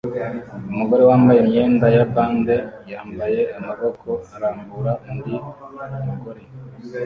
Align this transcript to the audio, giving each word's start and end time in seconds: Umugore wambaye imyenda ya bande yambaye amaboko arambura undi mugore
Umugore 0.71 1.03
wambaye 1.09 1.39
imyenda 1.41 1.85
ya 1.95 2.05
bande 2.13 2.55
yambaye 2.91 3.41
amaboko 3.57 4.07
arambura 4.35 4.91
undi 5.11 5.35
mugore 6.07 6.41